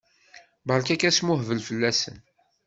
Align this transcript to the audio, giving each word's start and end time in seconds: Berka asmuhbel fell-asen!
Berka 0.67 0.95
asmuhbel 1.09 1.59
fell-asen! 1.67 2.17